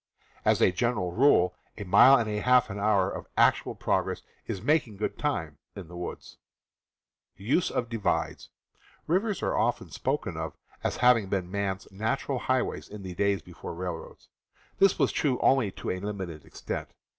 [0.43, 4.23] As a gen eral rule, a mile and a half an hour of actual progress
[4.47, 6.37] is "making good time" in the woods.
[7.37, 8.49] Rivers
[9.43, 10.53] are often spoken of
[10.83, 14.27] as having been man's natural highways in the days before railroads.
[14.79, 16.89] This,,, was true only to a limited extent.